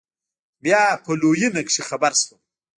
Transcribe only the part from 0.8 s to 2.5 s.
په لوېينه کښې خبر سوم.